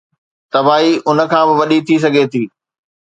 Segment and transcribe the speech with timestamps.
[0.53, 2.43] تباهي ان کان به وڏي ٿي سگهي ٿي.